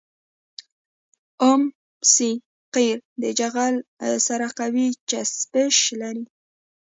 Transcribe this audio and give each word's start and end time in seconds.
ام 1.49 1.61
سي 2.13 2.31
قیر 2.75 2.97
د 3.21 3.23
جغل 3.39 3.75
سره 4.27 4.47
قوي 4.59 4.87
چسپش 5.09 5.75
لري 6.01 6.23